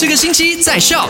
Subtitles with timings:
[0.00, 1.08] 这个星期在 shop。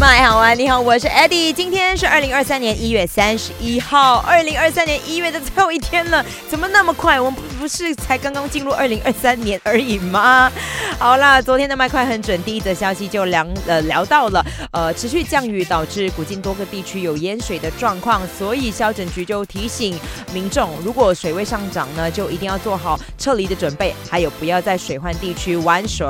[0.00, 1.52] 麦好玩，你好，我是 Eddie。
[1.52, 7.20] 今天是二零二三年一月三十一号，二零二三年一月的最后一天了，怎么那么快？
[7.20, 10.50] 我们不是才刚刚进入二零二三年而已吗？
[11.04, 19.98] 好啦，昨天的麦快很准，第一则消息就聊呃聊到了，呃，持续降雨导致古晋多个地区有淹水的状况，所以消整局就提醒
[20.32, 26.06] 民众，如果水位上涨呢，就一定要做好撤离的准备，还有不要在水患地区玩水。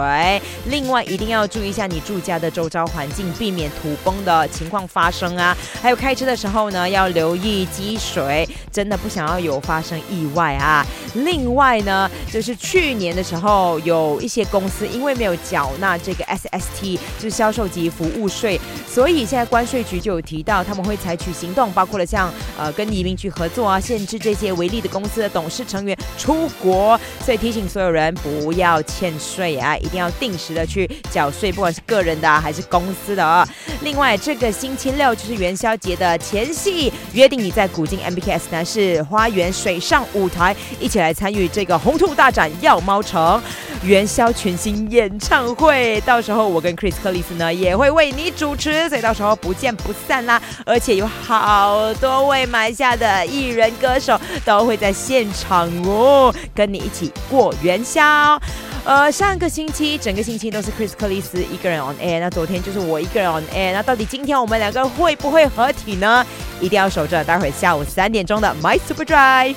[0.66, 3.64] 另外，一定要注意一下你住家的周遭环境，避免。
[3.82, 10.86] 土崩的情况发生啊，还有开车的时候呢，要留意积水，真的不想要有发生意外啊。
[11.14, 33.46] 另外呢，就是去年的时候，有一些公司因为没有缴纳这个 SST，就是销售及服务税，所以现在关税局就有提到他们会采取行动，包括了像呃跟移民局合作啊，限制这些违例的公司的董事成员出国，所以提醒所有人不要欠税啊，一定要定时的去缴税，不管是个人的还是公司的啊。
[33.82, 43.42] 另外，这个星期六就是元宵节的前夕，约定你在古今 MBKS 男士花园水上舞台，一起来参与这个红兔大展耀猫城
[43.84, 46.00] 元宵全新演唱会。
[46.02, 50.40] 到时候我跟 Chris 克里斯呢也会为你主持，所以到时候不见不散啦！
[50.64, 58.40] 而且有好多位埋下的艺人歌手都会在现场哦，跟你一起过元宵。
[58.84, 66.24] 呃，上个星期整个星期都是 Chris 克里斯一个人 on air，那昨天就是我一个人 on air，那到底今天我们两个会不会合体呢？
[66.60, 69.56] 一定要守着，待会下午三点钟的 My Super Drive，